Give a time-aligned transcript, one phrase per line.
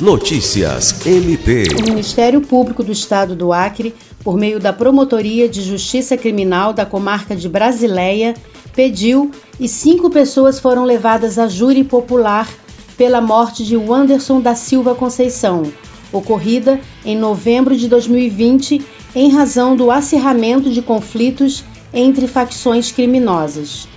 [0.00, 1.64] Notícias MP.
[1.76, 3.92] O Ministério Público do Estado do Acre,
[4.22, 8.34] por meio da Promotoria de Justiça Criminal da Comarca de Brasileia,
[8.76, 12.48] pediu e cinco pessoas foram levadas a júri popular
[12.96, 15.64] pela morte de Wanderson da Silva Conceição,
[16.12, 18.80] ocorrida em novembro de 2020
[19.16, 23.88] em razão do acirramento de conflitos entre facções criminosas.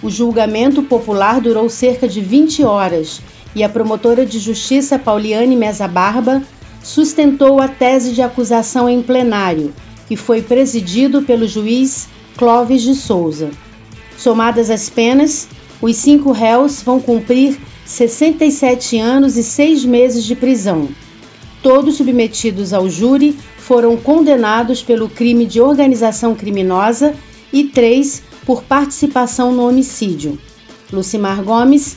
[0.00, 3.20] O julgamento popular durou cerca de 20 horas
[3.58, 6.40] e a promotora de justiça Pauliane Mesa Barba
[6.80, 9.74] sustentou a tese de acusação em plenário,
[10.06, 13.50] que foi presidido pelo juiz Clóvis de Souza.
[14.16, 15.48] Somadas as penas,
[15.82, 20.88] os cinco réus vão cumprir 67 anos e seis meses de prisão.
[21.60, 27.12] Todos submetidos ao júri foram condenados pelo crime de organização criminosa
[27.52, 30.38] e três por participação no homicídio.
[30.92, 31.96] Lucimar Gomes,